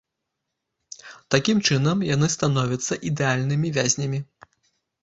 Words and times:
Такім 1.35 1.57
чынам, 1.67 1.97
яны 2.15 2.27
становяцца 2.37 2.93
ідэальнымі 3.13 3.67
вязнямі. 3.79 4.19